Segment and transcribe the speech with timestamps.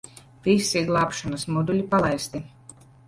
[0.45, 2.43] Visi glābšanas moduļi palaisti.